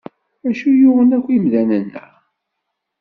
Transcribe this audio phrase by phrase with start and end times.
[0.47, 2.05] Acu yuɣen akk imdanen-a?